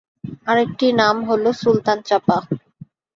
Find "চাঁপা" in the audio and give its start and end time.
2.07-2.37